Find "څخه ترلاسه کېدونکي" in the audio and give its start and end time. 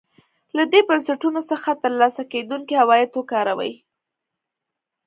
1.51-2.73